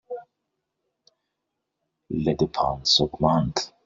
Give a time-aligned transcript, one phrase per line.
[2.09, 3.75] Les dépenses augmentent